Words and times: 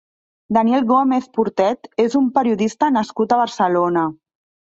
Daniel 0.55 0.85
Gómez 0.91 1.25
Portet 1.39 1.89
és 2.05 2.17
un 2.21 2.31
periodista 2.37 2.91
nascut 2.97 3.35
a 3.35 3.39
Barcelona. 3.43 4.07